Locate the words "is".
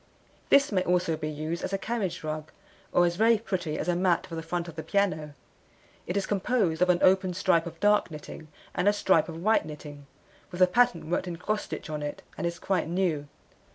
3.05-3.17, 6.17-6.25, 12.47-12.57